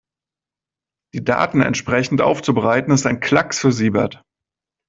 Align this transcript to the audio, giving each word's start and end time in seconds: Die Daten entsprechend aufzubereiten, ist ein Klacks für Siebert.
Die 1.13 1.23
Daten 1.23 1.61
entsprechend 1.61 2.21
aufzubereiten, 2.21 2.89
ist 2.91 3.05
ein 3.05 3.19
Klacks 3.19 3.59
für 3.59 3.71
Siebert. 3.71 4.23